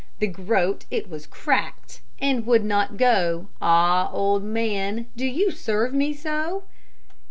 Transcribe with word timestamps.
The 0.17 0.25
groat 0.25 0.85
it 0.89 1.11
was 1.11 1.27
crack'd 1.27 1.99
And 2.17 2.47
would 2.47 2.65
not 2.65 2.97
go, 2.97 3.49
Ah, 3.61 4.09
old 4.11 4.43
man, 4.43 5.05
do 5.15 5.27
you 5.27 5.51
serve 5.51 5.93
me 5.93 6.11
so? 6.11 6.63